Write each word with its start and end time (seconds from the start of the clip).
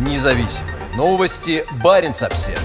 Независимые 0.00 0.76
новости. 0.96 1.62
Барин 1.84 2.12
обсерва 2.12 2.58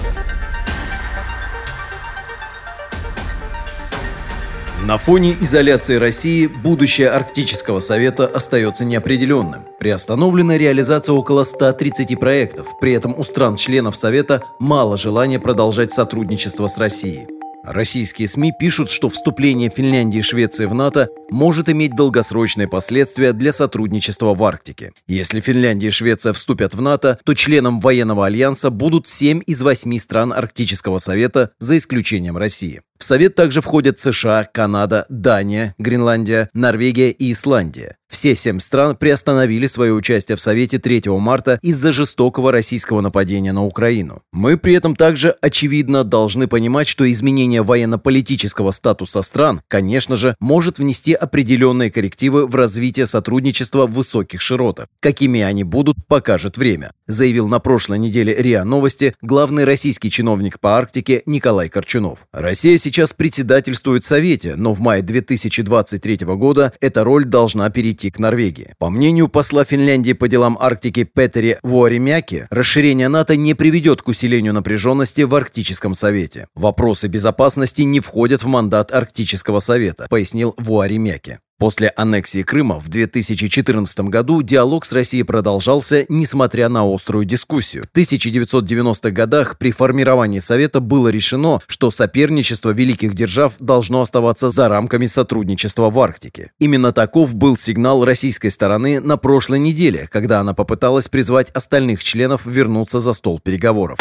На 4.86 4.96
фоне 4.96 5.36
изоляции 5.38 5.96
России 5.96 6.46
будущее 6.46 7.10
Арктического 7.10 7.80
совета 7.80 8.26
остается 8.26 8.86
неопределенным. 8.86 9.66
Приостановлена 9.78 10.56
реализация 10.56 11.12
около 11.12 11.44
130 11.44 12.18
проектов, 12.18 12.68
при 12.80 12.94
этом 12.94 13.14
у 13.18 13.22
стран-членов 13.22 13.96
Совета 13.96 14.42
мало 14.58 14.96
желания 14.96 15.38
продолжать 15.38 15.92
сотрудничество 15.92 16.68
с 16.68 16.78
Россией. 16.78 17.35
Российские 17.66 18.28
СМИ 18.28 18.52
пишут, 18.58 18.90
что 18.90 19.08
вступление 19.08 19.70
Финляндии 19.74 20.18
и 20.18 20.22
Швеции 20.22 20.66
в 20.66 20.74
НАТО 20.74 21.08
может 21.30 21.68
иметь 21.68 21.96
долгосрочные 21.96 22.68
последствия 22.68 23.32
для 23.32 23.52
сотрудничества 23.52 24.34
в 24.34 24.44
Арктике. 24.44 24.92
Если 25.08 25.40
Финляндия 25.40 25.88
и 25.88 25.90
Швеция 25.90 26.32
вступят 26.32 26.74
в 26.74 26.80
НАТО, 26.80 27.18
то 27.24 27.34
членом 27.34 27.80
военного 27.80 28.26
альянса 28.26 28.70
будут 28.70 29.08
7 29.08 29.42
из 29.46 29.62
8 29.62 29.98
стран 29.98 30.32
Арктического 30.32 31.00
совета, 31.00 31.50
за 31.58 31.76
исключением 31.76 32.36
России. 32.36 32.82
В 32.98 33.04
Совет 33.04 33.34
также 33.34 33.60
входят 33.60 33.98
США, 33.98 34.48
Канада, 34.50 35.04
Дания, 35.08 35.74
Гренландия, 35.78 36.48
Норвегия 36.54 37.10
и 37.10 37.32
Исландия. 37.32 37.96
Все 38.08 38.36
семь 38.36 38.60
стран 38.60 38.96
приостановили 38.96 39.66
свое 39.66 39.92
участие 39.92 40.36
в 40.36 40.40
Совете 40.40 40.78
3 40.78 41.02
марта 41.18 41.58
из-за 41.60 41.90
жестокого 41.90 42.52
российского 42.52 43.00
нападения 43.00 43.52
на 43.52 43.64
Украину. 43.64 44.22
Мы 44.32 44.56
при 44.56 44.74
этом 44.74 44.94
также, 44.94 45.34
очевидно, 45.42 46.04
должны 46.04 46.46
понимать, 46.46 46.86
что 46.86 47.10
изменение 47.10 47.62
военно-политического 47.62 48.70
статуса 48.70 49.22
стран, 49.22 49.60
конечно 49.66 50.14
же, 50.16 50.36
может 50.38 50.78
внести 50.78 51.14
определенные 51.14 51.90
коррективы 51.90 52.46
в 52.46 52.54
развитие 52.54 53.06
сотрудничества 53.06 53.86
в 53.86 53.92
высоких 53.92 54.40
широтах. 54.40 54.86
Какими 55.00 55.40
они 55.40 55.64
будут, 55.64 55.96
покажет 56.06 56.56
время, 56.56 56.92
заявил 57.08 57.48
на 57.48 57.58
прошлой 57.58 57.98
неделе 57.98 58.34
РИА 58.34 58.64
Новости 58.64 59.14
главный 59.20 59.64
российский 59.64 60.10
чиновник 60.10 60.60
по 60.60 60.76
Арктике 60.78 61.22
Николай 61.26 61.68
Корчунов. 61.68 62.26
Россия 62.32 62.78
сейчас 62.86 63.12
председательствует 63.12 64.04
Совете, 64.04 64.54
но 64.54 64.72
в 64.72 64.78
мае 64.78 65.02
2023 65.02 66.18
года 66.36 66.72
эта 66.80 67.02
роль 67.02 67.24
должна 67.24 67.68
перейти 67.68 68.12
к 68.12 68.20
Норвегии. 68.20 68.74
По 68.78 68.90
мнению 68.90 69.26
посла 69.26 69.64
Финляндии 69.64 70.12
по 70.12 70.28
делам 70.28 70.56
Арктики 70.60 71.02
Петери 71.02 71.58
Вуаремяки, 71.64 72.46
расширение 72.48 73.08
НАТО 73.08 73.34
не 73.34 73.54
приведет 73.54 74.02
к 74.02 74.08
усилению 74.08 74.52
напряженности 74.52 75.22
в 75.22 75.34
Арктическом 75.34 75.94
Совете. 75.94 76.46
Вопросы 76.54 77.08
безопасности 77.08 77.82
не 77.82 77.98
входят 77.98 78.44
в 78.44 78.46
мандат 78.46 78.92
Арктического 78.92 79.58
Совета, 79.58 80.06
пояснил 80.08 80.54
Вуаремяки. 80.56 81.40
После 81.58 81.88
аннексии 81.88 82.42
Крыма 82.42 82.78
в 82.78 82.90
2014 82.90 84.00
году 84.00 84.42
диалог 84.42 84.84
с 84.84 84.92
Россией 84.92 85.22
продолжался, 85.22 86.04
несмотря 86.10 86.68
на 86.68 86.84
острую 86.84 87.24
дискуссию. 87.24 87.84
В 87.84 87.96
1990-х 87.96 89.10
годах 89.10 89.56
при 89.56 89.72
формировании 89.72 90.40
Совета 90.40 90.80
было 90.80 91.08
решено, 91.08 91.60
что 91.66 91.90
соперничество 91.90 92.70
великих 92.70 93.14
держав 93.14 93.54
должно 93.58 94.02
оставаться 94.02 94.50
за 94.50 94.68
рамками 94.68 95.06
сотрудничества 95.06 95.88
в 95.88 95.98
Арктике. 95.98 96.52
Именно 96.58 96.92
таков 96.92 97.34
был 97.34 97.56
сигнал 97.56 98.04
российской 98.04 98.50
стороны 98.50 99.00
на 99.00 99.16
прошлой 99.16 99.58
неделе, 99.58 100.08
когда 100.12 100.40
она 100.40 100.52
попыталась 100.52 101.08
призвать 101.08 101.50
остальных 101.52 102.04
членов 102.04 102.44
вернуться 102.44 103.00
за 103.00 103.14
стол 103.14 103.40
переговоров. 103.40 103.98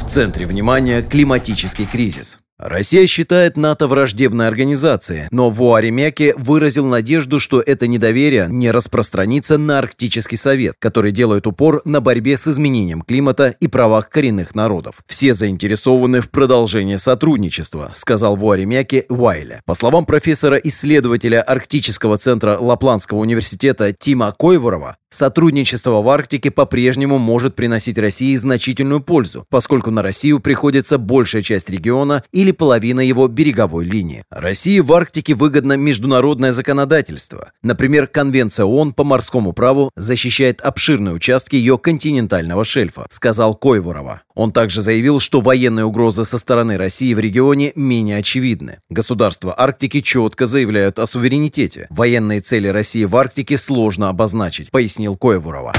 В 0.00 0.06
центре 0.08 0.46
внимания 0.46 1.02
климатический 1.02 1.86
кризис. 1.86 2.40
Россия 2.58 3.08
считает 3.08 3.56
НАТО 3.56 3.88
враждебной 3.88 4.46
организацией, 4.46 5.26
но 5.32 5.50
Вуаремяки 5.50 6.34
выразил 6.36 6.86
надежду, 6.86 7.40
что 7.40 7.60
это 7.60 7.88
недоверие 7.88 8.46
не 8.48 8.70
распространится 8.70 9.58
на 9.58 9.80
Арктический 9.80 10.38
совет, 10.38 10.76
который 10.78 11.10
делает 11.10 11.48
упор 11.48 11.82
на 11.84 12.00
борьбе 12.00 12.36
с 12.36 12.46
изменением 12.46 13.02
климата 13.02 13.56
и 13.58 13.66
правах 13.66 14.08
коренных 14.08 14.54
народов. 14.54 15.02
Все 15.08 15.34
заинтересованы 15.34 16.20
в 16.20 16.30
продолжении 16.30 16.94
сотрудничества, 16.94 17.90
сказал 17.96 18.36
Вуаремяки 18.36 19.06
Уайле. 19.08 19.60
По 19.66 19.74
словам 19.74 20.06
профессора-исследователя 20.06 21.42
Арктического 21.42 22.18
центра 22.18 22.56
Лапландского 22.56 23.18
университета 23.18 23.92
Тима 23.92 24.30
Койворова, 24.30 24.96
Сотрудничество 25.14 26.02
в 26.02 26.08
Арктике 26.08 26.50
по-прежнему 26.50 27.18
может 27.18 27.54
приносить 27.54 27.98
России 27.98 28.34
значительную 28.34 29.00
пользу, 29.00 29.46
поскольку 29.48 29.92
на 29.92 30.02
Россию 30.02 30.40
приходится 30.40 30.98
большая 30.98 31.40
часть 31.40 31.70
региона 31.70 32.24
или 32.32 32.50
половина 32.50 32.98
его 32.98 33.28
береговой 33.28 33.84
линии. 33.84 34.24
России 34.28 34.80
в 34.80 34.92
Арктике 34.92 35.34
выгодно 35.34 35.76
международное 35.76 36.50
законодательство. 36.50 37.52
Например, 37.62 38.08
Конвенция 38.08 38.66
ООН 38.66 38.92
по 38.92 39.04
морскому 39.04 39.52
праву 39.52 39.92
защищает 39.94 40.60
обширные 40.60 41.14
участки 41.14 41.54
ее 41.54 41.78
континентального 41.78 42.64
шельфа, 42.64 43.06
сказал 43.08 43.54
Койворова. 43.54 44.22
Он 44.34 44.50
также 44.50 44.82
заявил, 44.82 45.20
что 45.20 45.40
военные 45.40 45.84
угрозы 45.84 46.24
со 46.24 46.38
стороны 46.38 46.76
России 46.76 47.14
в 47.14 47.20
регионе 47.20 47.70
менее 47.76 48.16
очевидны. 48.16 48.78
Государства 48.90 49.54
Арктики 49.56 50.00
четко 50.00 50.46
заявляют 50.46 50.98
о 50.98 51.06
суверенитете. 51.06 51.86
Военные 51.90 52.40
цели 52.40 52.66
России 52.66 53.04
в 53.04 53.14
Арктике 53.14 53.56
сложно 53.56 54.08
обозначить, 54.08 54.72
пояснил 54.72 55.03
Коевурова. 55.12 55.72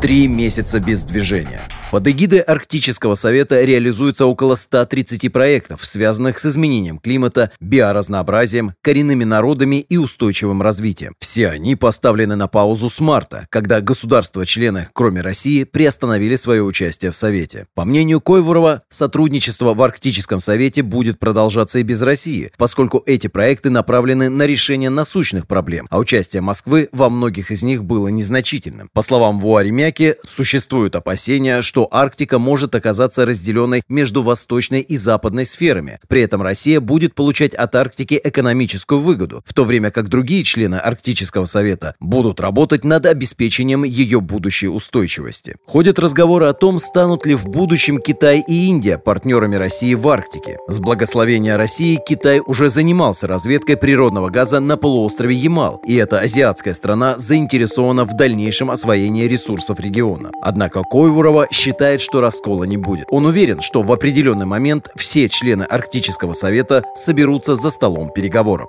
Три 0.00 0.26
месяца 0.26 0.80
без 0.80 1.04
движения. 1.04 1.62
Под 1.92 2.08
эгидой 2.08 2.38
Арктического 2.38 3.16
совета 3.16 3.62
реализуется 3.62 4.24
около 4.24 4.54
130 4.54 5.30
проектов, 5.30 5.84
связанных 5.84 6.38
с 6.38 6.46
изменением 6.46 6.98
климата, 6.98 7.50
биоразнообразием, 7.60 8.72
коренными 8.80 9.24
народами 9.24 9.76
и 9.76 9.98
устойчивым 9.98 10.62
развитием. 10.62 11.14
Все 11.18 11.48
они 11.48 11.76
поставлены 11.76 12.34
на 12.34 12.48
паузу 12.48 12.88
с 12.88 12.98
марта, 12.98 13.46
когда 13.50 13.82
государства-члены, 13.82 14.88
кроме 14.94 15.20
России, 15.20 15.64
приостановили 15.64 16.36
свое 16.36 16.62
участие 16.62 17.10
в 17.10 17.16
Совете. 17.16 17.66
По 17.74 17.84
мнению 17.84 18.22
Койворова, 18.22 18.80
сотрудничество 18.88 19.74
в 19.74 19.82
Арктическом 19.82 20.40
совете 20.40 20.82
будет 20.82 21.18
продолжаться 21.18 21.78
и 21.78 21.82
без 21.82 22.00
России, 22.00 22.52
поскольку 22.56 23.02
эти 23.04 23.26
проекты 23.26 23.68
направлены 23.68 24.30
на 24.30 24.46
решение 24.46 24.88
насущных 24.88 25.46
проблем, 25.46 25.88
а 25.90 25.98
участие 25.98 26.40
Москвы 26.40 26.88
во 26.92 27.10
многих 27.10 27.50
из 27.50 27.62
них 27.62 27.84
было 27.84 28.08
незначительным. 28.08 28.88
По 28.94 29.02
словам 29.02 29.40
Вуаремяки, 29.40 30.14
существуют 30.26 30.96
опасения, 30.96 31.60
что 31.60 31.81
что 31.82 31.88
Арктика 31.90 32.38
может 32.38 32.76
оказаться 32.76 33.26
разделенной 33.26 33.82
между 33.88 34.22
восточной 34.22 34.82
и 34.82 34.96
западной 34.96 35.44
сферами. 35.44 35.98
При 36.06 36.22
этом 36.22 36.40
Россия 36.40 36.80
будет 36.80 37.16
получать 37.16 37.54
от 37.54 37.74
Арктики 37.74 38.20
экономическую 38.22 39.00
выгоду, 39.00 39.42
в 39.44 39.52
то 39.52 39.64
время 39.64 39.90
как 39.90 40.08
другие 40.08 40.44
члены 40.44 40.76
Арктического 40.76 41.44
совета 41.44 41.96
будут 41.98 42.40
работать 42.40 42.84
над 42.84 43.06
обеспечением 43.06 43.82
ее 43.82 44.20
будущей 44.20 44.68
устойчивости. 44.68 45.56
Ходят 45.66 45.98
разговоры 45.98 46.46
о 46.46 46.52
том, 46.52 46.78
станут 46.78 47.26
ли 47.26 47.34
в 47.34 47.46
будущем 47.46 48.00
Китай 48.00 48.44
и 48.46 48.68
Индия 48.68 48.96
партнерами 48.96 49.56
России 49.56 49.94
в 49.94 50.06
Арктике. 50.06 50.58
С 50.68 50.78
благословения 50.78 51.56
России 51.56 51.98
Китай 52.06 52.40
уже 52.46 52.68
занимался 52.68 53.26
разведкой 53.26 53.76
природного 53.76 54.30
газа 54.30 54.60
на 54.60 54.76
полуострове 54.76 55.34
Ямал, 55.34 55.82
и 55.84 55.96
эта 55.96 56.20
азиатская 56.20 56.74
страна 56.74 57.16
заинтересована 57.18 58.04
в 58.04 58.16
дальнейшем 58.16 58.70
освоении 58.70 59.24
ресурсов 59.24 59.80
региона. 59.80 60.30
Однако 60.42 60.84
Койвурова 60.84 61.48
считает, 61.50 61.71
считает, 61.72 62.02
что 62.02 62.20
раскола 62.20 62.64
не 62.64 62.76
будет. 62.76 63.06
Он 63.08 63.24
уверен, 63.24 63.62
что 63.62 63.80
в 63.82 63.90
определенный 63.92 64.44
момент 64.44 64.90
все 64.94 65.30
члены 65.30 65.62
Арктического 65.62 66.34
совета 66.34 66.84
соберутся 66.94 67.56
за 67.56 67.70
столом 67.70 68.10
переговоров. 68.10 68.68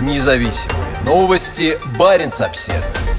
Независимые 0.00 0.80
новости. 1.04 1.76
Барин 1.98 2.30
обседный. 2.38 3.09